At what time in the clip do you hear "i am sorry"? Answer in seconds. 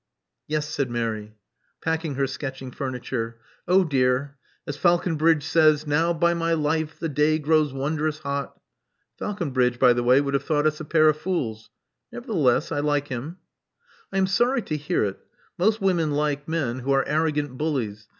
14.11-14.63